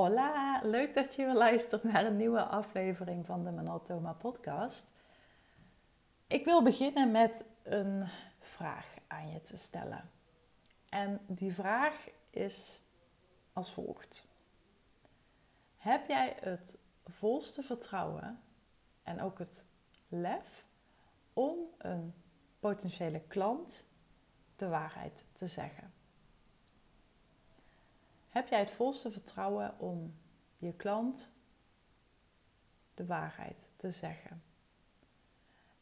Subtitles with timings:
[0.00, 4.92] Hola, leuk dat je weer luistert naar een nieuwe aflevering van de Manatoma podcast.
[6.26, 8.08] Ik wil beginnen met een
[8.38, 10.10] vraag aan je te stellen.
[10.88, 12.82] En die vraag is
[13.52, 14.28] als volgt.
[15.76, 18.40] Heb jij het volste vertrouwen
[19.02, 19.66] en ook het
[20.08, 20.66] lef
[21.32, 22.14] om een
[22.60, 23.90] potentiële klant
[24.56, 25.99] de waarheid te zeggen?
[28.30, 30.14] Heb jij het volste vertrouwen om
[30.58, 31.30] je klant
[32.94, 34.42] de waarheid te zeggen?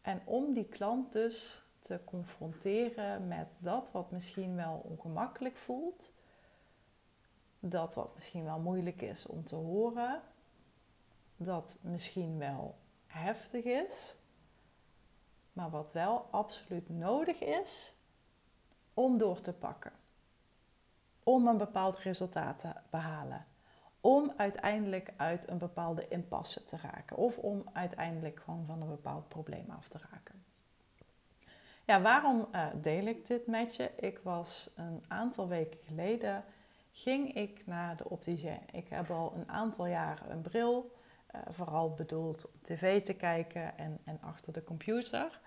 [0.01, 6.13] En om die klant dus te confronteren met dat wat misschien wel ongemakkelijk voelt,
[7.61, 10.23] dat wat misschien wel moeilijk is om te horen,
[11.37, 14.17] dat misschien wel heftig is,
[15.53, 17.95] maar wat wel absoluut nodig is
[18.95, 19.93] om door te pakken
[21.29, 23.47] om een bepaald resultaat te behalen.
[24.01, 27.17] Om uiteindelijk uit een bepaalde impasse te raken.
[27.17, 30.45] Of om uiteindelijk gewoon van een bepaald probleem af te raken.
[31.85, 33.91] Ja, waarom uh, deel ik dit met je?
[33.97, 36.45] Ik was een aantal weken geleden,
[36.93, 38.61] ging ik naar de opticien.
[38.73, 40.93] Ik heb al een aantal jaren een bril,
[41.35, 45.41] uh, vooral bedoeld op tv te kijken en, en achter de computer.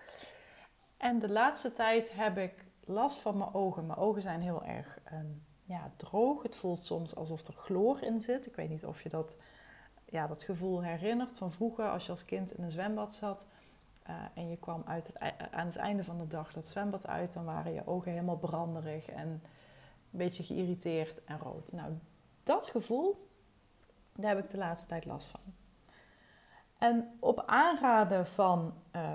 [0.96, 3.86] En de laatste tijd heb ik last van mijn ogen.
[3.86, 6.42] Mijn ogen zijn heel erg um, ja, droog.
[6.42, 8.46] Het voelt soms alsof er chloor in zit.
[8.46, 9.36] Ik weet niet of je dat,
[10.04, 13.46] ja, dat gevoel herinnert van vroeger als je als kind in een zwembad zat.
[14.08, 15.18] Uh, en je kwam uit het,
[15.50, 19.08] aan het einde van de dag dat zwembad uit, dan waren je ogen helemaal branderig
[19.08, 19.40] en een
[20.10, 21.72] beetje geïrriteerd en rood.
[21.72, 21.92] Nou,
[22.42, 23.28] dat gevoel,
[24.12, 25.40] daar heb ik de laatste tijd last van.
[26.78, 29.14] En op aanraden van uh,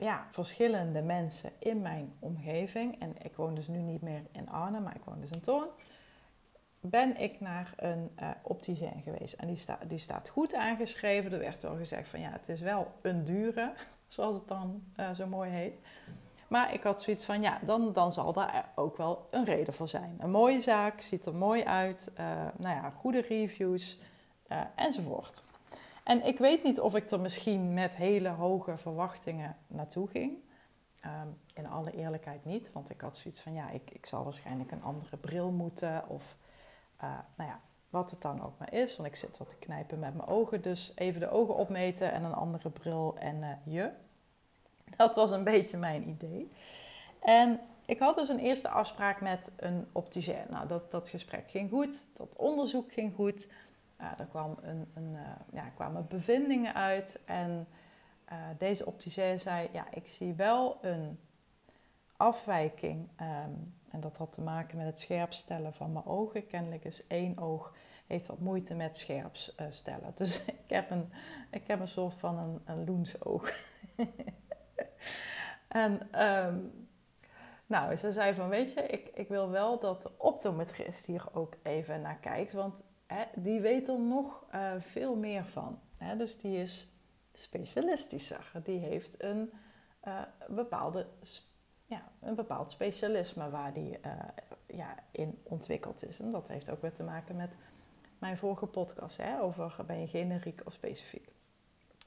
[0.00, 3.00] ja, verschillende mensen in mijn omgeving.
[3.00, 5.68] En ik woon dus nu niet meer in Arnhem, maar ik woon dus in Toorn.
[6.80, 9.34] Ben ik naar een uh, geweest.
[9.34, 11.32] En die, sta, die staat goed aangeschreven.
[11.32, 13.72] Er werd wel gezegd van ja, het is wel een dure,
[14.06, 15.78] zoals het dan uh, zo mooi heet.
[16.48, 19.88] Maar ik had zoiets van ja, dan, dan zal daar ook wel een reden voor
[19.88, 20.16] zijn.
[20.18, 22.12] Een mooie zaak, ziet er mooi uit.
[22.20, 22.26] Uh,
[22.56, 23.98] nou ja, goede reviews
[24.74, 25.42] enzovoort.
[26.10, 30.38] En ik weet niet of ik er misschien met hele hoge verwachtingen naartoe ging.
[31.04, 34.70] Um, in alle eerlijkheid niet, want ik had zoiets van ja, ik, ik zal waarschijnlijk
[34.70, 36.08] een andere bril moeten.
[36.08, 36.36] Of
[37.02, 37.60] uh, nou ja,
[37.90, 38.96] wat het dan ook maar is.
[38.96, 40.62] Want ik zit wat te knijpen met mijn ogen.
[40.62, 43.90] Dus even de ogen opmeten en een andere bril en uh, je.
[44.96, 46.50] Dat was een beetje mijn idee.
[47.20, 50.44] En ik had dus een eerste afspraak met een opticien.
[50.48, 52.06] Nou, dat, dat gesprek ging goed.
[52.12, 53.48] Dat onderzoek ging goed.
[54.00, 55.20] Uh, er kwam een, een, uh,
[55.52, 57.66] ja, kwamen bevindingen uit en
[58.32, 61.18] uh, deze opticien zei, ja, ik zie wel een
[62.16, 63.08] afwijking.
[63.20, 66.46] Um, en dat had te maken met het scherpstellen van mijn ogen.
[66.46, 67.74] Kennelijk is één oog
[68.06, 69.36] heeft wat moeite met scherp
[69.68, 70.12] stellen.
[70.14, 71.12] Dus ik heb een,
[71.50, 73.52] ik heb een soort van een, een loensoog.
[75.68, 76.88] en um,
[77.66, 81.54] nou, ze zei van, weet je, ik, ik wil wel dat de optometrist hier ook
[81.62, 82.52] even naar kijkt.
[82.52, 82.84] Want
[83.34, 85.80] die weet er nog uh, veel meer van.
[85.98, 86.16] Hè?
[86.16, 86.88] Dus die is
[87.32, 88.50] specialistischer.
[88.62, 89.52] Die heeft een,
[90.04, 91.06] uh, bepaalde,
[91.86, 94.12] ja, een bepaald specialisme waar die uh,
[94.66, 96.20] ja, in ontwikkeld is.
[96.20, 97.56] En dat heeft ook weer te maken met
[98.18, 101.28] mijn vorige podcast hè, over ben je generiek of specifiek.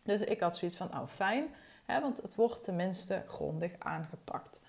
[0.03, 1.47] Dus ik had zoiets van, nou fijn,
[1.85, 4.61] hè, want het wordt tenminste grondig aangepakt.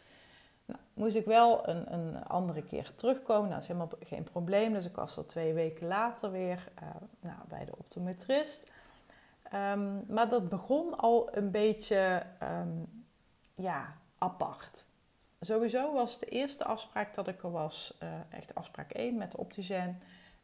[0.64, 3.42] Nou, moest ik wel een, een andere keer terugkomen.
[3.42, 4.72] Nou, dat is helemaal geen probleem.
[4.72, 6.88] Dus ik was er twee weken later weer uh,
[7.20, 8.72] nou, bij de optometrist.
[9.54, 13.04] Um, maar dat begon al een beetje um,
[13.54, 14.84] ja, apart.
[15.40, 19.36] Sowieso was de eerste afspraak dat ik er was, uh, echt afspraak 1 met de
[19.38, 19.98] opticien.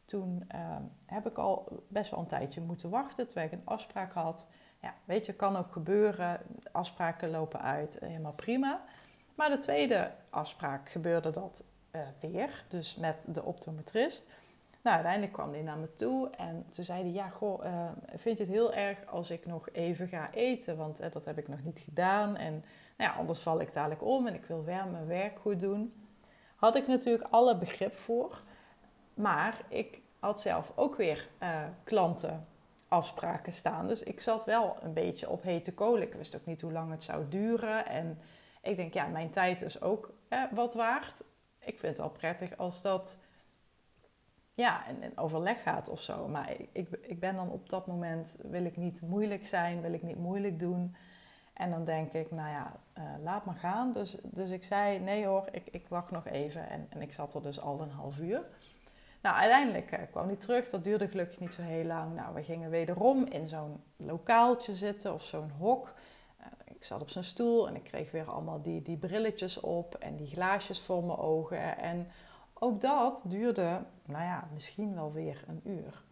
[0.05, 4.13] Toen uh, heb ik al best wel een tijdje moeten wachten terwijl ik een afspraak
[4.13, 4.47] had.
[4.81, 6.39] Ja, weet je, kan ook gebeuren.
[6.71, 8.81] Afspraken lopen uit, helemaal prima.
[9.41, 11.63] Maar de tweede afspraak gebeurde dat
[11.95, 14.31] uh, weer, dus met de optometrist.
[14.81, 18.43] Nou, uiteindelijk kwam hij naar me toe en toen zei ja, goh, uh, vind je
[18.43, 20.77] het heel erg als ik nog even ga eten?
[20.77, 22.51] Want uh, dat heb ik nog niet gedaan en
[22.97, 25.93] nou ja, anders val ik dadelijk om en ik wil wel mijn werk goed doen.
[26.55, 28.41] Had ik natuurlijk alle begrip voor,
[29.13, 31.27] maar ik had zelf ook weer
[31.83, 33.87] klantenafspraken staan.
[33.87, 36.01] Dus ik zat wel een beetje op hete kolen.
[36.01, 38.19] Ik wist ook niet hoe lang het zou duren en
[38.61, 41.23] ik denk, ja, mijn tijd is ook eh, wat waard.
[41.59, 43.17] Ik vind het wel prettig als dat
[44.53, 46.27] ja, in, overleg gaat of zo.
[46.27, 50.03] Maar ik, ik ben dan op dat moment, wil ik niet moeilijk zijn, wil ik
[50.03, 50.95] niet moeilijk doen.
[51.53, 53.93] En dan denk ik, nou ja, uh, laat maar gaan.
[53.93, 56.69] Dus, dus ik zei, nee hoor, ik, ik wacht nog even.
[56.69, 58.45] En, en ik zat er dus al een half uur.
[59.21, 60.69] Nou, uiteindelijk uh, kwam hij terug.
[60.69, 62.15] Dat duurde gelukkig niet zo heel lang.
[62.15, 65.93] Nou, we gingen wederom in zo'n lokaaltje zitten of zo'n hok.
[66.81, 70.15] Ik zat op zijn stoel en ik kreeg weer allemaal die, die brilletjes op en
[70.15, 71.77] die glaasjes voor mijn ogen.
[71.77, 72.07] En
[72.53, 76.03] ook dat duurde, nou ja, misschien wel weer een uur.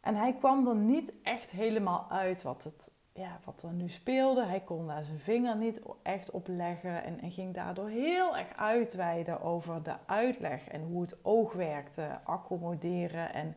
[0.00, 4.44] En hij kwam er niet echt helemaal uit wat, het, ja, wat er nu speelde.
[4.44, 9.40] Hij kon daar zijn vinger niet echt op leggen en, ging daardoor heel erg uitweiden
[9.40, 13.32] over de uitleg en hoe het oog werkte, accommoderen.
[13.32, 13.56] En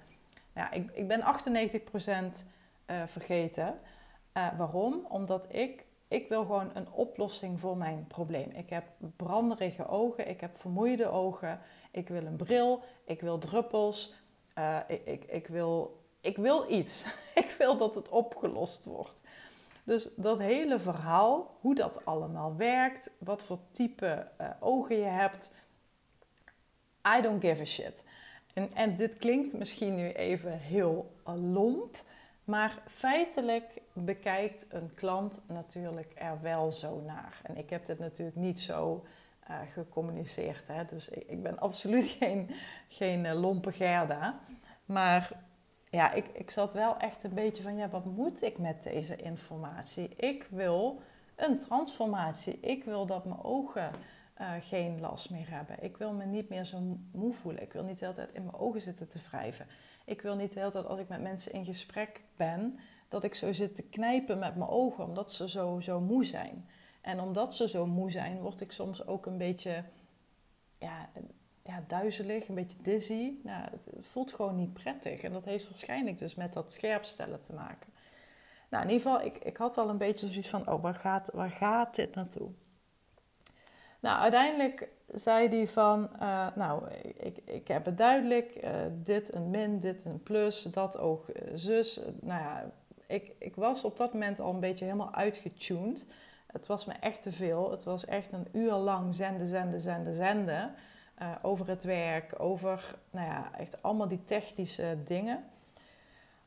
[0.53, 2.21] nou ja, ik, ik ben 98% uh,
[2.85, 3.79] eh, vergeten.
[4.37, 5.05] Uh, waarom?
[5.09, 8.51] Omdat ik, ik wil gewoon een oplossing voor mijn probleem.
[8.51, 8.83] Ik heb
[9.15, 11.59] branderige ogen, ik heb vermoeide ogen,
[11.91, 14.13] ik wil een bril, ik wil druppels,
[14.57, 17.05] uh, ik, ik, wil ik wil iets.
[17.43, 19.21] ik wil dat het opgelost wordt.
[19.83, 25.53] Dus dat hele verhaal, hoe dat allemaal werkt, wat voor type uh, ogen je hebt,
[27.17, 28.03] I don't give a shit.
[28.53, 32.03] En, en dit klinkt misschien nu even heel lomp,
[32.43, 37.41] maar feitelijk bekijkt een klant natuurlijk er wel zo naar.
[37.43, 39.05] En ik heb dit natuurlijk niet zo
[39.49, 40.85] uh, gecommuniceerd, hè?
[40.85, 42.49] dus ik, ik, ben absoluut geen,
[42.87, 44.39] geen uh, lompe Gerda.
[44.85, 45.31] Maar
[45.89, 49.15] ja, ik, ik zat wel echt een beetje van, ja, wat moet ik met deze
[49.15, 50.09] informatie?
[50.15, 51.01] Ik wil
[51.35, 52.59] een transformatie.
[52.59, 53.91] Ik wil dat mijn ogen
[54.41, 55.83] uh, geen last meer hebben.
[55.83, 57.61] Ik wil me niet meer zo moe voelen.
[57.61, 59.67] Ik wil niet de hele tijd in mijn ogen zitten te wrijven.
[60.05, 62.79] Ik wil niet de hele tijd als ik met mensen in gesprek ben,
[63.09, 66.69] dat ik zo zit te knijpen met mijn ogen, omdat ze zo, zo moe zijn.
[67.01, 69.83] En omdat ze zo moe zijn, word ik soms ook een beetje
[70.79, 71.09] ja,
[71.63, 73.33] ja, duizelig, een beetje dizzy.
[73.43, 75.21] Nou, het, voelt gewoon niet prettig.
[75.21, 77.93] En dat heeft waarschijnlijk dus met dat scherpstellen te maken.
[78.69, 81.29] Nou, in ieder geval, ik, ik had al een beetje zoiets van, oh, waar gaat,
[81.33, 82.51] waar gaat dit naartoe?
[84.03, 86.83] Nou, uiteindelijk zei hij van, uh, nou,
[87.17, 88.69] ik, ik heb het duidelijk, uh,
[89.03, 91.99] dit een min, dit een plus, dat ook uh, zus.
[92.21, 92.71] nou ja,
[93.07, 96.05] ik, ik was op dat moment al een beetje helemaal uitgetuned.
[96.47, 97.71] Het was me echt te veel.
[97.71, 100.73] Het was echt een uur lang zenden, zenden, zenden, zenden.
[101.41, 105.43] Over het werk, over nou ja, echt allemaal die technische dingen.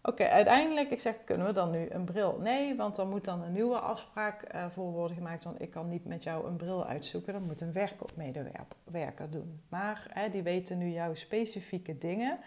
[0.06, 2.38] Oké, uiteindelijk, ik zeg, kunnen we dan nu een bril?
[2.42, 5.44] Nee, want dan moet dan een nieuwe afspraak uh, voor worden gemaakt.
[5.44, 7.32] Want ik kan niet met jou een bril uitzoeken.
[7.32, 9.60] Dat moet een werkmedewerker doen.
[9.68, 12.38] Maar hè, die weten nu jouw specifieke dingen.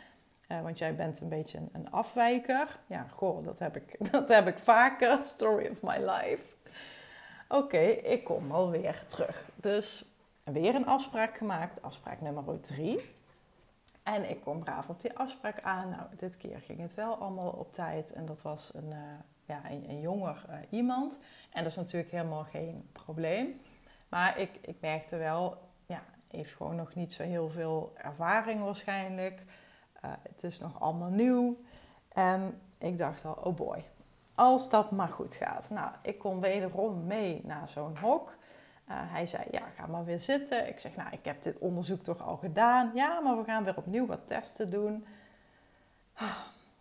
[0.48, 2.80] Uh, want jij bent een beetje een, afwijker.
[2.88, 5.24] Ja, goh, dat heb ik, dat heb ik vaker.
[5.36, 6.54] Story of my life.
[7.48, 9.46] Oké, ik kom alweer terug.
[9.56, 10.06] Dus
[10.44, 13.18] weer een afspraak gemaakt, afspraak nummer 3.
[14.04, 15.90] En ik kom braaf op die afspraak aan.
[15.90, 18.12] Nou, dit keer ging het wel allemaal op tijd.
[18.12, 18.98] En dat was een, uh,
[19.46, 21.20] ja, een, een jonger uh, iemand.
[21.50, 23.62] En dat is natuurlijk helemaal geen probleem.
[24.10, 29.42] Maar ik, ik merkte wel, ja, heeft gewoon nog niet zo heel veel ervaring waarschijnlijk.
[30.06, 31.58] Uh, het is nog allemaal nieuw.
[32.10, 33.84] En ik dacht al, oh boy,
[34.36, 35.70] als dat maar goed gaat.
[35.70, 38.38] Nou, ik kon wederom mee naar zo'n hok.
[38.92, 40.68] Uh, hij zei, ja, ga maar weer zitten.
[40.68, 42.92] Ik zeg, nou, ik heb dit onderzoek toch al gedaan.
[42.94, 45.06] Ja, maar we gaan weer opnieuw wat testen doen.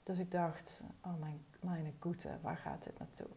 [0.02, 3.28] Dus ik dacht, oh mijn, mijn goede, waar gaat dit naartoe?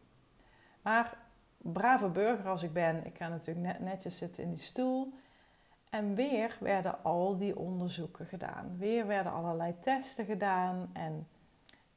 [0.82, 1.18] Maar
[1.58, 5.14] brave burger als ik ben, ik ga natuurlijk net, netjes zitten in die stoel.
[5.90, 8.78] En weer werden al die onderzoeken gedaan.
[8.78, 10.90] Weer werden allerlei testen gedaan.
[10.94, 11.28] En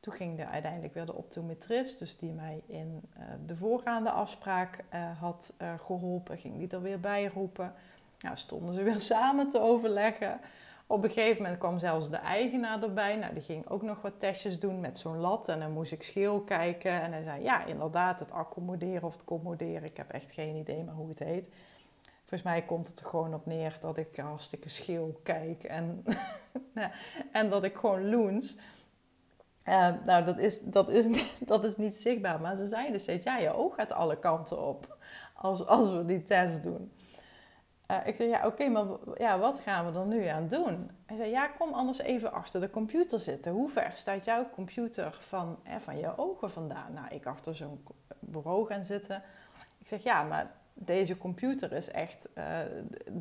[0.04, 4.84] toen ging er uiteindelijk weer de optometrist, dus die mij in uh, de voorgaande afspraak
[4.94, 7.74] uh, had uh, geholpen, ging die er weer bij roepen.
[8.18, 10.40] Nou, stonden ze weer samen te overleggen.
[10.86, 13.16] Op een gegeven moment kwam zelfs de eigenaar erbij.
[13.16, 15.48] Nou, die ging ook nog wat testjes doen met zo'n lat.
[15.48, 17.02] En dan moest ik scheel kijken.
[17.02, 19.84] En hij zei, ja, inderdaad, het accommoderen of het commoderen.
[19.84, 21.48] Ik heb echt geen idee meer hoe het heet.
[22.18, 25.62] Volgens mij komt het er gewoon op neer dat ik hartstikke scheel kijk.
[25.62, 26.04] En,
[27.32, 28.56] en dat ik gewoon loens.
[29.64, 32.40] Nou, dat is, dat, is, dat is niet zichtbaar.
[32.40, 34.96] Maar ze zeiden steeds, ja, je oog gaat alle kanten op
[35.34, 36.92] als, als we die test doen.
[37.90, 40.90] Uh, ik zei, ja, oké, maar ja, wat gaan we er nu aan doen?
[41.06, 43.52] Hij zei, ja, kom anders even achter de computer zitten.
[43.52, 46.92] Hoe ver staat jouw computer van, eh, van je ogen vandaan?
[46.92, 47.84] Nou, ik achter zo'n
[48.20, 49.22] bureau gaan zitten.
[49.78, 52.58] Ik zeg, ja, maar deze computer is echt uh,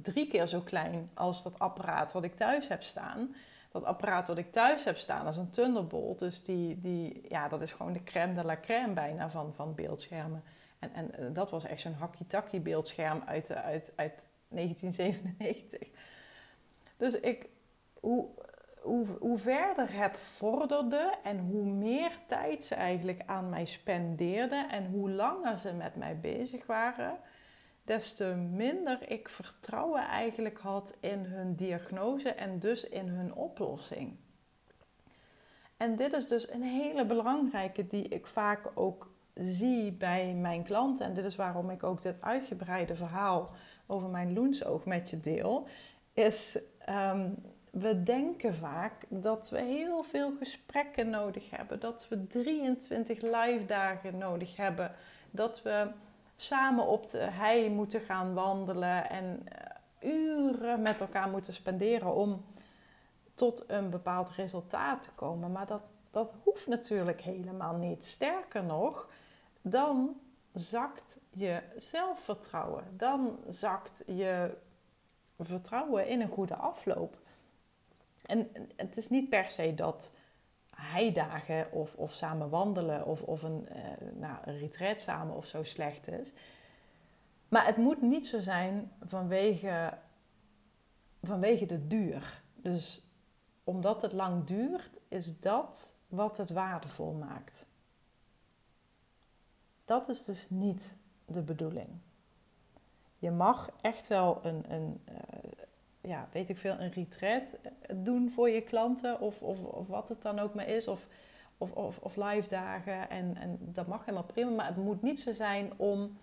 [0.01, 3.35] drie keer zo klein als dat apparaat wat ik thuis heb staan
[3.73, 6.19] dat apparaat wat ik thuis heb staan, dat is een Thunderbolt.
[6.19, 9.75] Dus die, die, ja, dat is gewoon de crème de la crème bijna van, van
[9.75, 10.43] beeldschermen.
[10.79, 11.95] En, en eh, dat was echt zo'n
[12.29, 15.89] hakkie beeldscherm uit, uit, uit 1997.
[16.97, 17.49] Dus ik,
[17.99, 18.27] hoe,
[18.81, 24.85] hoe, hoe verder het vorderde en hoe meer tijd ze eigenlijk aan mij spendeerden en
[24.85, 27.17] hoe langer ze met mij bezig waren,
[27.83, 34.15] des te minder ik vertrouwen eigenlijk had in hun diagnose en dus in hun oplossing.
[35.77, 41.05] En dit is dus een hele belangrijke die ik vaak ook zie bij mijn klanten.
[41.05, 43.49] En dit is waarom ik ook dit uitgebreide verhaal
[43.85, 45.67] over mijn loensoog met je deel.
[46.13, 47.29] Is ehm,
[47.71, 51.79] we denken vaak dat we heel veel gesprekken nodig hebben.
[51.79, 54.91] Dat we 23 live dagen nodig hebben.
[55.31, 55.87] Dat we
[56.35, 62.45] samen op de hei moeten gaan wandelen en eh, uren met elkaar moeten spenderen om
[63.33, 65.51] tot een bepaald resultaat te komen.
[65.51, 68.05] Maar dat, dat hoeft natuurlijk helemaal niet.
[68.05, 69.09] Sterker nog,
[69.61, 70.19] dan
[70.53, 72.83] zakt je zelfvertrouwen.
[72.97, 74.57] Dan zakt je
[75.39, 77.17] vertrouwen in een goede afloop.
[78.25, 80.11] En het is niet per se dat
[80.93, 85.63] heidagen of, of samen wandelen of, of een, uh, nou, een retreat samen of zo
[85.63, 86.31] slecht is.
[87.47, 89.97] Maar het moet niet zo zijn vanwege,
[91.21, 92.41] vanwege de duur.
[92.55, 93.07] Dus
[93.63, 97.65] omdat het lang duurt, is dat wat het waardevol maakt.
[99.85, 100.95] Dat is dus niet
[101.25, 101.89] de bedoeling.
[103.17, 105.15] Je mag echt wel een, een uh,
[106.07, 107.57] ja, weet ik veel, een retreat
[107.93, 110.87] doen voor je klanten of, of, of wat het dan ook maar is.
[110.87, 111.07] Of,
[111.57, 113.09] of, of, of live dagen.
[113.09, 114.49] En, en dat mag helemaal prima.
[114.49, 116.17] Maar het moet niet zo zijn om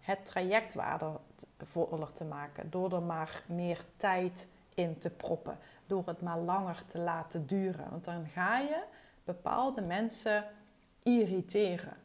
[0.00, 2.70] het traject waardevoller te maken.
[2.70, 5.58] Door er maar meer tijd in te proppen.
[5.86, 7.90] Door het maar langer te laten duren.
[7.90, 8.82] Want dan ga je
[9.24, 10.44] bepaalde mensen
[11.02, 11.96] irriteren.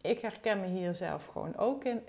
[0.00, 2.02] Ik herken me hier zelf gewoon ook in.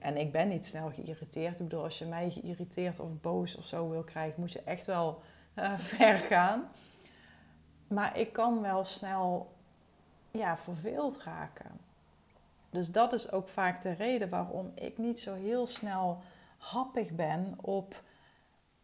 [0.00, 1.60] En ik ben niet snel geïrriteerd.
[1.60, 4.86] Ik bedoel, als je mij geïrriteerd of boos of zo wil krijgen, moet je echt
[4.86, 5.22] wel
[5.54, 6.68] uh, ver gaan.
[7.88, 9.54] Maar ik kan wel snel
[10.30, 11.70] ja, verveeld raken.
[12.70, 16.22] Dus dat is ook vaak de reden waarom ik niet zo heel snel
[16.56, 18.02] happig ben op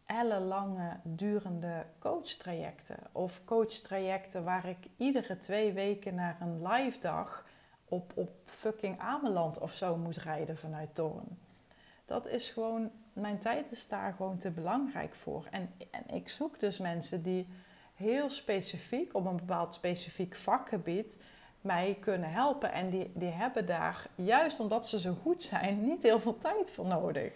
[0.05, 2.97] ellenlange durende coachtrajecten.
[3.11, 7.45] Of coachtrajecten waar ik iedere twee weken naar een live dag
[7.93, 11.37] op, op fucking Ameland of zo moet rijden vanuit Toren.
[12.05, 15.47] Dat is gewoon, mijn tijd is daar gewoon te belangrijk voor.
[15.51, 17.47] En, en ik zoek dus mensen die
[17.95, 21.19] heel specifiek op een bepaald specifiek vakgebied
[21.61, 22.71] mij kunnen helpen.
[22.71, 26.71] En die, die hebben daar, juist omdat ze zo goed zijn, niet heel veel tijd
[26.71, 27.31] voor nodig.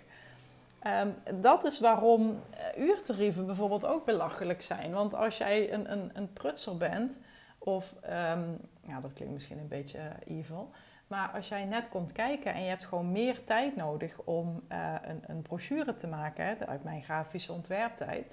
[0.87, 4.91] Um, dat is waarom eh, uurtarieven bijvoorbeeld ook belachelijk zijn.
[4.91, 7.19] Want als jij een, een, een prutser bent,
[7.57, 8.57] of, um,
[8.87, 10.69] ja, dat klinkt misschien een beetje uh, evil,
[11.07, 14.93] maar als jij net komt kijken en je hebt gewoon meer tijd nodig om uh,
[15.01, 18.25] een, een brochure te maken, uit mijn grafische ontwerptijd,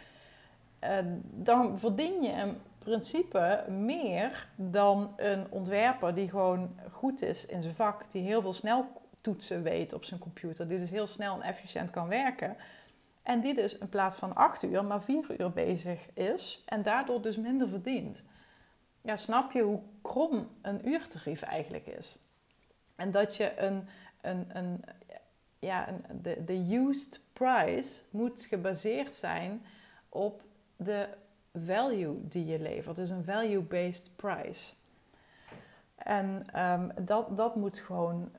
[0.80, 7.62] uh, dan verdien je in principe meer dan een ontwerper die gewoon goed is in
[7.62, 8.86] zijn vak, die heel veel snel
[9.20, 12.56] toetsen weet op zijn computer, die dus heel snel en efficiënt kan werken.
[13.22, 17.22] En die dus in plaats van acht uur maar vier uur bezig is en daardoor
[17.22, 18.24] dus minder verdient.
[19.04, 22.18] Ja, snap je hoe krom een uurtarief eigenlijk is?
[22.96, 23.88] En dat je een,
[24.20, 24.84] een, een,
[25.58, 29.64] ja, een, de, de used price moet gebaseerd zijn
[30.08, 30.42] op
[30.76, 31.08] de
[31.54, 32.96] value die je levert.
[32.96, 34.72] Dus een value-based price.
[35.94, 38.32] En um, dat, dat moet gewoon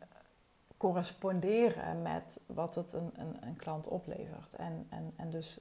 [0.77, 4.53] corresponderen met wat het een, een, een klant oplevert.
[4.57, 5.60] En, en, en dus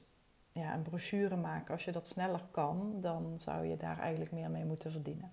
[0.54, 4.50] ja, een brochure maken, als je dat sneller kan, dan zou je daar eigenlijk meer
[4.50, 5.32] mee moeten verdienen.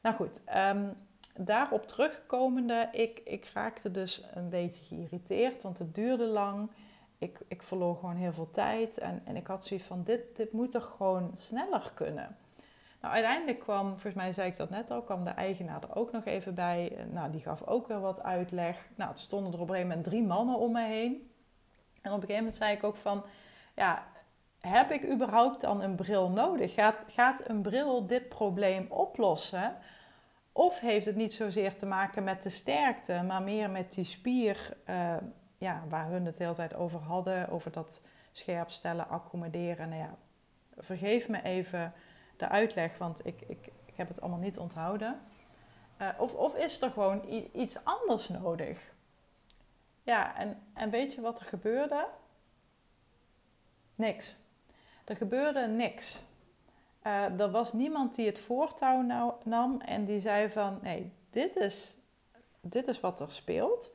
[0.00, 0.92] Nou goed, um,
[1.36, 6.70] daarop terugkomende, ik, ik raakte dus een beetje geïrriteerd, want het duurde lang.
[7.18, 10.52] Ik, ik verloor gewoon heel veel tijd en, en ik had zoiets van, dit, dit
[10.52, 12.36] moet toch gewoon sneller kunnen.
[13.00, 16.12] Nou, uiteindelijk kwam, volgens mij zei ik dat net al, kwam de eigenaar er ook
[16.12, 17.06] nog even bij.
[17.10, 18.88] Nou, die gaf ook weer wat uitleg.
[18.94, 21.30] Nou, het stonden er op een gegeven moment drie mannen om me heen.
[22.02, 23.24] En op een gegeven moment zei ik ook van,
[23.74, 24.06] ja,
[24.66, 26.74] heb ik überhaupt dan een bril nodig?
[26.74, 29.76] Gaat, gaat een bril dit probleem oplossen?
[30.52, 34.76] Of heeft het niet zozeer te maken met de sterkte, maar meer met die spier
[34.88, 35.16] uh,
[35.58, 38.00] ja, waar hun het de hele tijd over hadden, over dat
[38.32, 39.88] scherp stellen, accommoderen.
[39.88, 40.16] Nou ja,
[40.76, 41.92] vergeef me even
[42.36, 45.20] de uitleg, want ik, ik, ik heb het allemaal niet onthouden.
[46.02, 48.94] Uh, of, of is er gewoon iets anders nodig?
[50.02, 52.06] Ja, en, en weet je wat er gebeurde?
[53.94, 54.36] Niks.
[55.06, 56.22] Er gebeurde niks.
[57.02, 60.78] Uh, er was niemand die het voortouw nou, nam en die zei van...
[60.82, 61.96] nee, dit is,
[62.60, 63.90] dit is wat er speelt.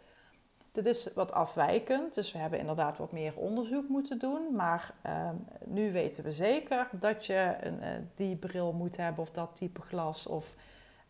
[0.71, 4.55] Dit is wat afwijkend, dus we hebben inderdaad wat meer onderzoek moeten doen.
[4.55, 9.31] Maar um, nu weten we zeker dat je een, uh, die bril moet hebben of
[9.31, 10.55] dat type glas of...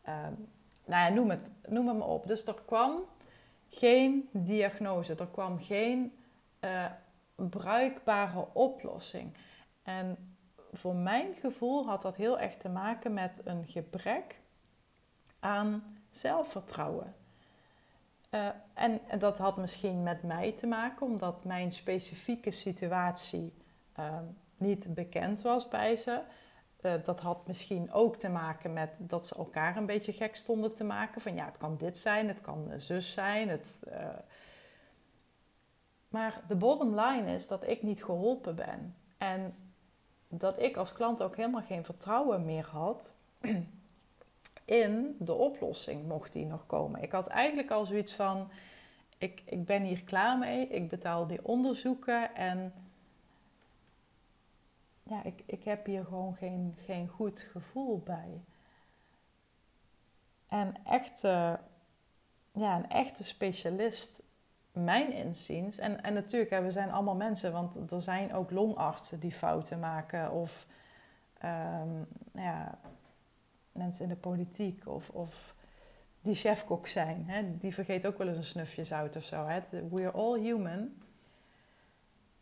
[0.07, 0.47] Um,
[0.85, 2.27] nou ja, noem het, noem het maar op.
[2.27, 3.01] Dus er kwam
[3.67, 6.13] geen diagnose, er kwam geen
[6.59, 6.85] uh,
[7.35, 9.33] bruikbare oplossing.
[9.83, 10.35] En
[10.71, 14.39] voor mijn gevoel had dat heel erg te maken met een gebrek
[15.39, 17.15] aan zelfvertrouwen.
[18.31, 23.53] Uh, en, dat had misschien met mij te maken, omdat mijn specifieke situatie
[23.99, 24.17] uh,
[24.57, 26.21] niet bekend was bij ze.
[26.81, 30.75] Uh, dat had misschien ook te maken met dat ze elkaar een beetje gek stonden
[30.75, 31.21] te maken.
[31.21, 33.49] Van ja, het kan dit zijn, het kan zus zijn.
[33.49, 33.83] Het,
[36.07, 38.95] maar de bottom line is dat ik niet geholpen ben.
[39.17, 39.55] En
[40.31, 43.13] dat ik als klant ook helemaal geen vertrouwen meer had
[44.65, 47.01] in de oplossing, mocht die nog komen.
[47.01, 48.51] Ik had eigenlijk al zoiets van:
[49.17, 52.73] ik, ik ben hier klaar mee, ik betaal die onderzoeken en
[55.03, 58.41] ja, ik, ik heb hier gewoon geen, geen goed gevoel bij.
[60.47, 61.21] En echt,
[62.51, 64.23] ja, een echte specialist
[64.71, 69.19] mijn inziens, en, en natuurlijk, hè, we zijn allemaal mensen, want er zijn ook longartsen
[69.19, 70.65] die fouten maken, of
[71.45, 72.79] um, ja,
[73.71, 75.55] mensen in de politiek, of, of
[76.21, 77.23] die chefkok zijn.
[77.27, 79.45] Hè, die vergeet ook wel eens een snufje zout of zo.
[79.45, 79.59] Hè.
[79.89, 81.01] We're all human.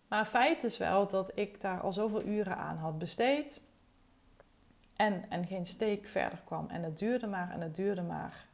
[0.07, 3.61] Maar feit is wel dat ik daar al zoveel uren aan had besteed.
[4.95, 6.67] En, en geen steek verder kwam.
[6.69, 8.47] En het duurde maar en het duurde maar.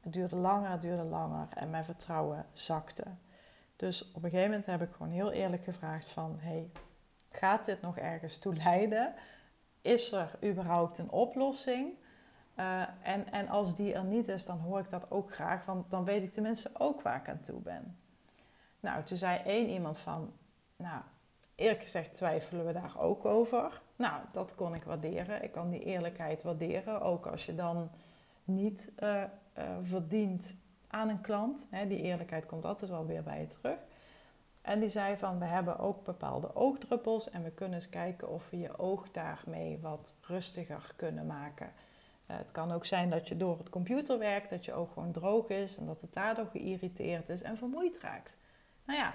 [0.00, 3.04] Het duurde langer, het duurde langer en mijn vertrouwen zakte.
[3.76, 6.36] Dus op een gegeven moment heb ik gewoon heel eerlijk gevraagd van...
[6.38, 6.70] Hey,
[7.30, 9.14] gaat dit nog ergens toe leiden?
[9.80, 11.92] Is er überhaupt een oplossing?
[12.56, 15.90] Uh, en, en als die er niet is, dan hoor ik dat ook graag, want
[15.90, 17.98] dan weet ik tenminste ook waar ik aan toe ben.
[18.80, 20.32] Nou, toen zei één iemand van,
[20.76, 21.02] nou,
[21.54, 23.82] eerlijk gezegd twijfelen we daar ook over.
[23.96, 25.42] Nou, dat kon ik waarderen.
[25.42, 27.90] Ik kan die eerlijkheid waarderen, ook als je dan
[28.44, 29.24] niet uh,
[29.60, 31.66] uh, verdient aan een klant.
[31.70, 33.78] Hè, die eerlijkheid komt altijd wel weer bij je terug.
[34.62, 38.50] En die zei van, we hebben ook bepaalde oogdruppels en we kunnen eens kijken of
[38.50, 41.72] we je oog daarmee wat rustiger kunnen maken.
[42.30, 45.12] Uh, het kan ook zijn dat je door het computer werkt, dat je oog gewoon
[45.12, 48.36] droog is en dat het daardoor geïrriteerd is en vermoeid raakt.
[48.84, 49.14] Nou ja,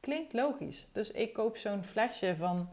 [0.00, 0.88] klinkt logisch.
[0.92, 2.68] Dus ik koop zo'n flesje van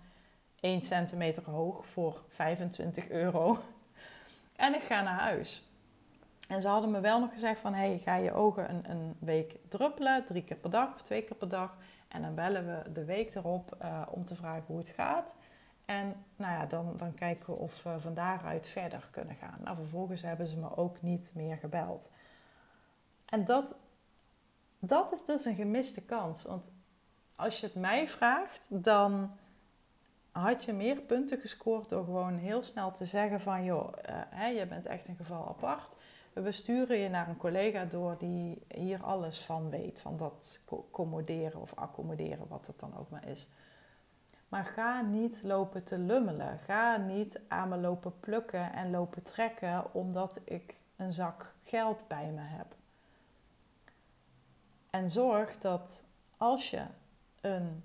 [0.60, 3.60] 1 centimeter hoog voor 25 euro
[4.56, 5.69] en ik ga naar huis.
[6.50, 9.56] En ze hadden me wel nog gezegd van, hey, ga je ogen een, een week
[9.68, 11.78] druppelen, drie keer per dag of twee keer per dag.
[12.08, 15.36] En dan bellen we de week erop uh, om te vragen hoe het gaat.
[15.86, 19.58] En nou ja, dan, dan kijken we of we van daaruit verder kunnen gaan.
[19.64, 22.10] Nou, vervolgens hebben ze me ook niet meer gebeld.
[23.26, 23.76] En dat,
[24.80, 26.44] dat is dus een gemiste kans.
[26.44, 26.72] Want
[27.36, 29.32] als je het mij vraagt, dan
[30.32, 33.64] had je meer punten gescoord door gewoon heel snel te zeggen van...
[33.64, 33.94] joh,
[34.30, 35.96] hè, je bent echt een geval apart
[36.44, 40.02] we sturen je naar een collega door die hier alles van weet.
[40.02, 40.60] Van dat
[40.92, 43.50] commoderen of accommoderen, wat het dan ook maar is.
[44.50, 46.60] Maar ga niet lopen te lummelen.
[46.60, 52.32] Ga niet aan me lopen plukken en lopen trekken omdat ik een zak geld bij
[52.32, 52.76] me heb.
[54.90, 56.04] En zorg dat
[56.38, 56.86] als je
[57.42, 57.84] een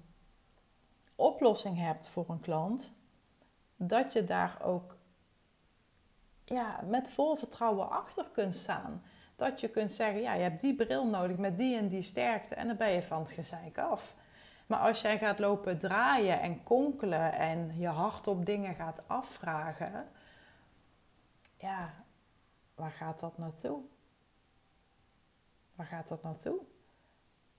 [1.14, 2.92] oplossing hebt voor een klant,
[3.76, 4.93] dat je daar ook
[6.44, 9.02] ja, met vol vertrouwen achter kunt staan.
[9.36, 12.54] Dat je kunt zeggen, ja, je hebt die bril nodig met die en die sterkte
[12.54, 14.14] en dan ben je van het gezeik af.
[14.66, 20.08] Maar als jij gaat lopen draaien en konkelen en je hart op dingen gaat afvragen,
[21.56, 21.94] ja,
[22.74, 23.82] waar gaat dat naartoe?
[25.74, 26.60] Waar gaat dat naartoe?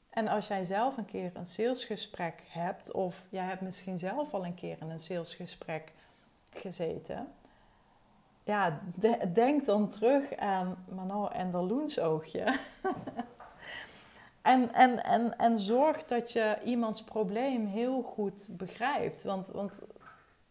[0.10, 4.46] En als jij zelf een keer een salesgesprek hebt, of jij hebt misschien zelf al
[4.46, 5.94] een keer in een salesgesprek
[6.50, 7.34] gezeten,
[8.46, 8.82] ja,
[9.34, 12.44] denk dan terug aan Manon en de loensoogje.
[14.42, 19.24] en, en, en, en zorg dat je iemands probleem heel goed begrijpt.
[19.24, 19.80] Want, want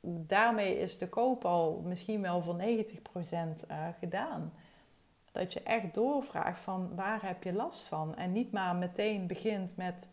[0.06, 4.52] daarmee is de koop al misschien wel voor 90% uh, eh, gedaan.
[5.32, 8.16] Dat je echt doorvraagt van waar heb je last van?
[8.16, 10.08] En niet maar meteen begint met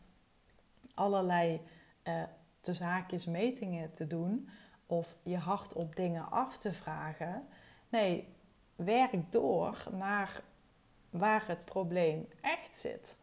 [0.94, 1.62] allerlei
[2.04, 2.24] uh,
[2.62, 4.50] zaakjes metingen te doen
[4.86, 7.48] of je hart op dingen af te vragen.
[7.92, 8.28] Nee,
[8.76, 10.44] werk door naar
[11.10, 13.16] waar het probleem echt zit.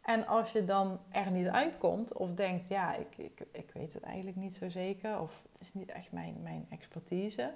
[0.00, 4.02] En als je dan er niet uitkomt of denkt, ja, ik, ik, ik weet het
[4.02, 7.54] eigenlijk niet zo zeker of het is niet echt mijn, mijn expertise,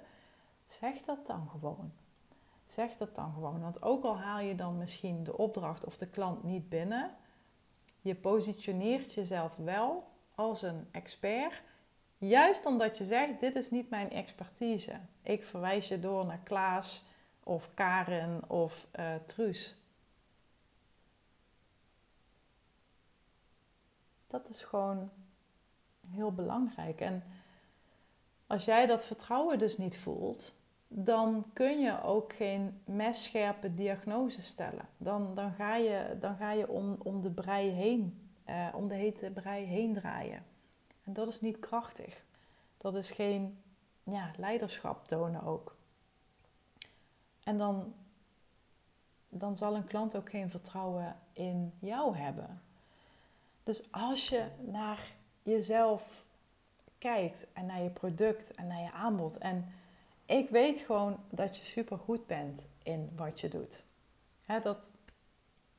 [0.67, 1.93] zeg dat dan gewoon.
[2.65, 3.61] Zeg dat dan gewoon.
[3.61, 7.15] Want ook al haal je dan misschien de opdracht of de klant niet binnen,
[8.01, 11.63] je positioneert jezelf wel als een expert
[12.29, 14.93] Juist omdat je zegt, dit is niet mijn expertise.
[15.23, 17.05] Ik verwijs je door naar Klaas
[17.43, 19.77] of Karen of uh, Truus.
[24.27, 25.11] Dat is gewoon
[26.09, 27.01] heel belangrijk.
[27.01, 27.25] En
[28.47, 30.55] als jij dat vertrouwen dus niet voelt,
[30.89, 34.89] dan kun je ook geen messcherpe diagnose stellen.
[34.97, 38.95] Dan, dan ga je, dan ga je om, om de brei heen, uh, om de
[38.95, 40.54] hete brei heen draaien.
[41.05, 42.25] En dat is niet krachtig.
[42.77, 43.63] Dat is geen
[44.03, 45.77] ja, leiderschap tonen ook.
[47.43, 47.95] En dan,
[49.29, 52.63] dan zal een klant ook geen vertrouwen in jou hebben.
[53.63, 55.13] Dus als je naar
[55.43, 56.25] jezelf
[56.99, 59.39] kijkt en naar je product en naar je aanbod.
[59.39, 59.73] En
[60.27, 63.83] ik weet gewoon dat je super goed bent in wat je doet.
[64.63, 64.93] dat,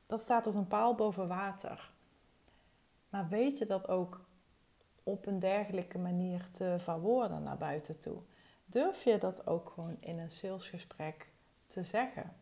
[0.05, 1.91] dat staat als een paal boven water.
[3.09, 4.25] Maar weet je dat ook
[5.05, 8.21] op een dergelijke manier te verwoorden naar buiten toe?
[8.65, 11.29] Durf je dat ook gewoon in een salesgesprek
[11.67, 12.35] te zeggen?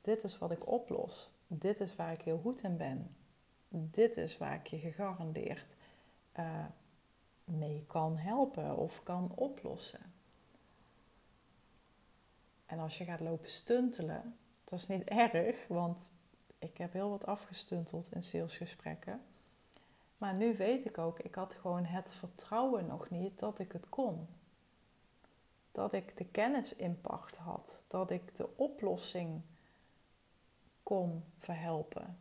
[0.00, 1.30] Dit is wat ik oplos.
[1.46, 3.16] Dit is waar ik heel goed in ben.
[3.68, 5.76] Dit is waar ik je gegarandeerd
[6.38, 6.64] uh,
[7.44, 10.12] mee kan helpen of kan oplossen.
[12.66, 16.10] En als je gaat lopen stuntelen, dat is niet erg, want
[16.58, 19.20] ik heb heel wat afgestunteld in salesgesprekken.
[20.22, 23.88] Maar nu weet ik ook, ik had gewoon het vertrouwen nog niet dat ik het
[23.88, 24.28] kon.
[25.72, 29.42] Dat ik de kennis in pacht had, dat ik de oplossing
[30.82, 32.18] kon verhelpen.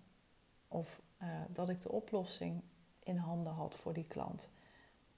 [0.68, 2.62] Of uh, dat ik de oplossing
[3.04, 4.50] in handen had voor die klant.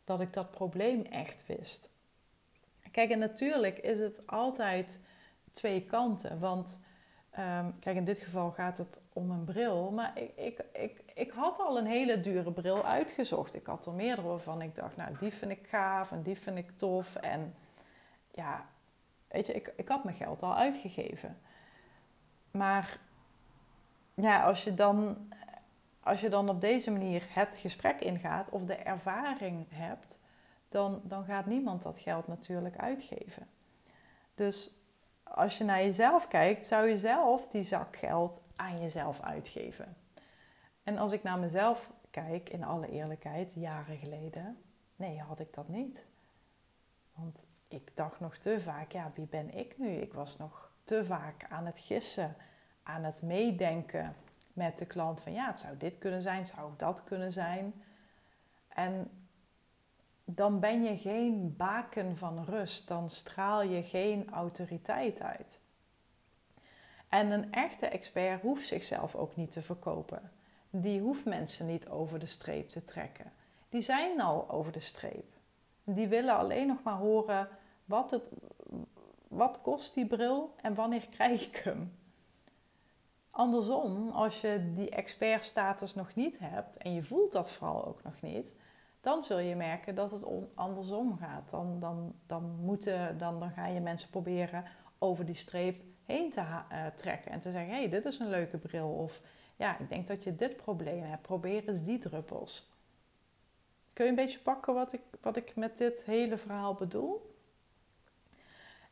[0.04, 1.90] Dat ik dat probleem echt wist.
[2.92, 5.00] Kijk, en natuurlijk is het altijd
[5.52, 6.40] twee kanten.
[6.40, 6.80] Want
[7.34, 9.92] ehm, kijk, in dit geval gaat het om een bril.
[9.92, 13.56] Maar ik, ik, ik, ik had al een hele dure bril uitgezocht.
[13.56, 16.58] Ik had er meerdere waarvan ik dacht, nou, die vind ik gaaf en die vind
[16.58, 17.16] ik tof.
[17.16, 17.56] En
[18.32, 18.66] ja,
[19.28, 21.38] weet je, ik, ik had mijn geld al uitgegeven.
[22.52, 23.00] Maar
[24.14, 25.18] ja, als je dan
[26.04, 30.20] als je dan op deze manier het gesprek ingaat of de ervaring hebt,
[30.70, 33.48] dan, dan gaat niemand dat geld natuurlijk uitgeven.
[34.36, 34.72] Dus
[35.34, 39.98] als je naar jezelf kijkt, zou je zelf die zak geld aan jezelf uitgeven.
[40.84, 44.58] En als ik naar mezelf kijk, in alle eerlijkheid, jaren geleden,
[44.96, 46.06] nee, had ik dat niet.
[47.14, 49.90] Want ik dacht nog te vaak, ja, wie ben ik nu?
[49.90, 52.36] Ik was nog te vaak aan het gissen,
[52.84, 54.16] aan het meedenken
[54.54, 57.84] met de klant van ja, het zou dit kunnen zijn, zou dat kunnen zijn.
[58.68, 59.23] En
[60.26, 65.62] dan ben je geen baken van rust, dan straal je geen autoriteit uit.
[67.10, 70.32] En een echte expert hoeft zichzelf ook niet te verkopen.
[70.70, 73.32] Die hoeft mensen niet over de streep te trekken.
[73.70, 75.34] Die zijn al over de streep.
[75.84, 77.50] Die willen alleen nog maar horen
[77.86, 78.30] wat, het,
[79.28, 81.98] wat kost die bril en wanneer krijg ik hem.
[83.30, 88.22] Andersom, als je die expertstatus nog niet hebt en je voelt dat vooral ook nog
[88.22, 88.54] niet,
[89.04, 91.50] dan zul je merken dat het andersom gaat.
[91.50, 94.64] Dan, dan, dan, moeten, dan, dan ga je mensen proberen
[94.98, 98.30] over die streep heen te uh, trekken en te zeggen: hé, hey, dit is een
[98.30, 98.90] leuke bril.
[98.90, 99.22] Of
[99.56, 101.22] ja, ik denk dat je dit probleem hebt.
[101.22, 102.72] Probeer eens die druppels.
[103.94, 107.36] Kun je een beetje pakken wat ik, wat ik met dit hele verhaal bedoel?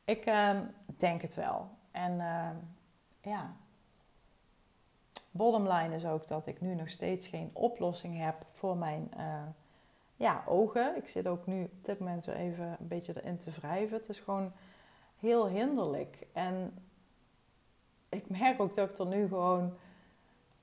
[0.06, 1.70] Ik uh, denk het wel.
[1.92, 2.50] En uh,
[3.22, 3.56] ja,
[5.32, 9.44] Bottom line is ook dat ik nu nog steeds geen oplossing heb voor mijn uh,
[10.22, 10.96] ja, ogen.
[10.96, 13.98] Ik zit ook nu op dit moment weer even een beetje erin te wrijven.
[13.98, 14.52] Het is gewoon
[15.20, 16.28] heel hinderlijk.
[16.34, 16.74] En
[18.10, 19.74] ik merk ook dat ik er nu gewoon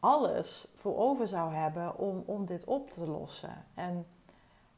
[0.01, 3.64] alles voor over zou hebben om, om dit op te lossen.
[3.75, 4.07] En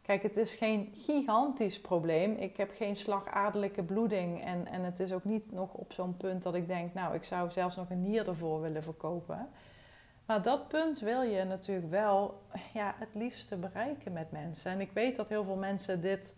[0.02, 2.36] kijk, het is geen gigantisch probleem.
[2.36, 4.44] Ik heb geen slagadelijke bloeding.
[4.44, 7.24] En, en het is ook niet nog op zo'n punt dat ik denk, nou, ik
[7.24, 9.48] zou zelfs nog een nier ervoor willen verkopen.
[10.30, 14.72] Maar dat punt wil je natuurlijk wel ja, het liefste bereiken met mensen.
[14.72, 16.34] En ik weet dat heel veel mensen dit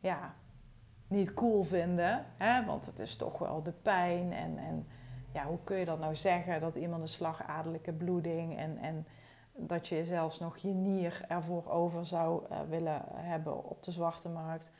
[0.00, 0.34] ja,
[1.08, 2.26] niet cool vinden.
[2.36, 2.64] Hè?
[2.64, 4.32] Want het is toch wel de pijn.
[4.32, 4.86] En, en
[5.32, 6.60] ja, hoe kun je dat nou zeggen?
[6.60, 9.06] Dat iemand een slagadelijke bloeding en, en
[9.52, 14.28] dat je zelfs nog je nier ervoor over zou uh, willen hebben op de zwarte
[14.28, 14.70] markt.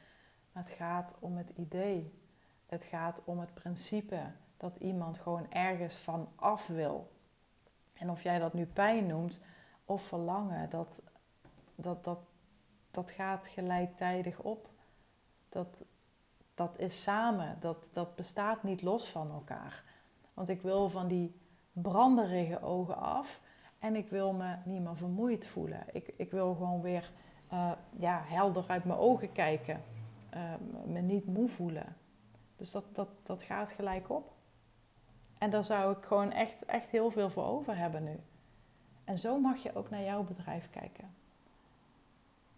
[0.52, 2.20] Maar het gaat om het idee.
[2.66, 4.20] Het gaat om het principe
[4.56, 7.14] dat iemand gewoon ergens van af wil.
[7.98, 9.40] En of jij dat nu pijn noemt
[9.84, 11.00] of verlangen, dat,
[11.74, 12.18] dat, dat,
[12.90, 14.68] dat gaat gelijktijdig op.
[15.48, 15.84] Dat,
[16.54, 19.84] dat is samen, dat, dat bestaat niet los van elkaar.
[20.34, 21.40] Want ik wil van die
[21.72, 23.40] branderige ogen af
[23.78, 25.84] en ik wil me niet meer vermoeid voelen.
[25.92, 27.12] Ik, ik wil gewoon weer
[27.52, 29.82] uh, ja, helder uit mijn ogen kijken,
[30.34, 30.54] uh,
[30.86, 31.96] me niet moe voelen.
[32.56, 34.35] Dus dat, dat, dat gaat gelijk op.
[35.38, 38.20] En daar zou ik gewoon echt, echt heel veel voor over hebben nu.
[39.04, 41.14] En zo mag je ook naar jouw bedrijf kijken.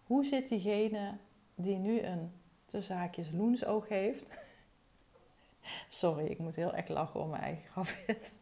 [0.03, 1.17] Hoe zit diegene
[1.55, 2.31] die nu een
[2.65, 4.25] tussen haakjes loensoog heeft?
[5.87, 8.35] Sorry, ik moet heel erg lachen om mijn eigen grapjes.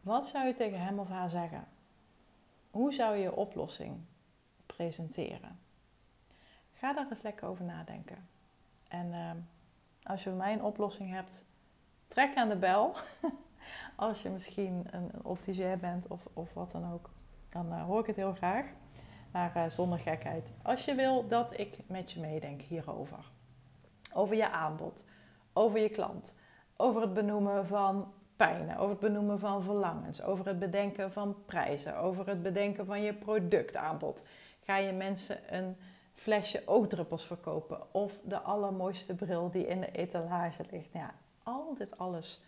[0.00, 1.64] Wat zou je tegen hem of haar zeggen?
[2.70, 4.00] Hoe zou je je oplossing
[4.66, 5.58] presenteren?
[6.74, 8.28] Ga daar eens lekker over nadenken.
[8.88, 9.36] En ehm,
[10.02, 11.44] als je voor mij een oplossing hebt,
[12.06, 12.96] trek aan de bel.
[13.96, 17.10] als je misschien een, een bent of, of wat dan ook,
[17.48, 18.66] dan uh, hoor ik het heel graag.
[19.32, 20.52] Maar uh, zonder gekheid.
[20.62, 23.30] Als je wil dat ik met je meedenk hierover.
[24.12, 25.04] Over je aanbod,
[25.52, 26.38] over je klant,
[26.76, 31.96] over het benoemen van pijnen, over het benoemen van verlangens, over het bedenken van prijzen,
[31.96, 34.24] over het bedenken van je productaanbod.
[34.60, 35.76] Ga je mensen een
[36.14, 40.92] flesje oogdruppels verkopen of de allermooiste bril die in de etalage ligt.
[40.92, 41.14] Nou ja,
[41.44, 42.42] al dit alles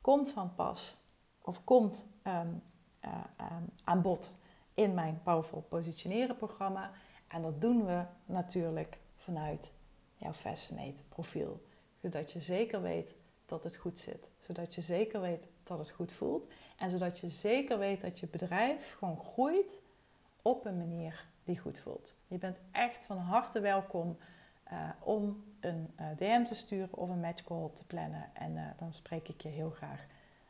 [0.00, 0.96] komt van pas
[1.40, 2.62] of komt um,
[3.04, 4.32] uh, um, aan bod
[4.74, 6.90] in mijn Powerful Positioneren programma.
[7.28, 9.72] En dat doen we natuurlijk vanuit
[10.16, 11.62] jouw Fascinate profiel.
[12.00, 13.14] Zodat je zeker weet
[13.46, 14.30] dat het goed zit.
[14.38, 16.48] Zodat je zeker weet dat het goed voelt.
[16.76, 19.80] En zodat je zeker weet dat je bedrijf gewoon groeit
[20.42, 22.14] op een manier die goed voelt.
[22.26, 24.16] Je bent echt van harte welkom
[24.72, 28.30] uh, om een uh, DM te sturen of een matchcall te plannen.
[28.32, 30.06] En uh, dan spreek ik je heel graag.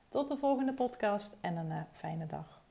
[0.09, 2.62] Tot de volgende podcast en een fijne dag.